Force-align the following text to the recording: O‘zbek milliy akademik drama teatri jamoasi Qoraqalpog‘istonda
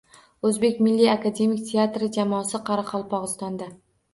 O‘zbek 0.49 0.79
milliy 0.85 1.11
akademik 1.11 1.61
drama 1.67 1.69
teatri 1.73 2.09
jamoasi 2.17 2.63
Qoraqalpog‘istonda 2.71 3.73